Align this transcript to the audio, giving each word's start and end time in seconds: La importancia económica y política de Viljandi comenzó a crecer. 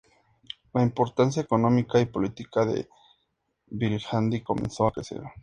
La 0.73 0.81
importancia 0.81 1.43
económica 1.43 1.99
y 2.01 2.07
política 2.07 2.65
de 2.65 2.89
Viljandi 3.67 4.41
comenzó 4.41 4.87
a 4.87 4.91
crecer. 4.91 5.21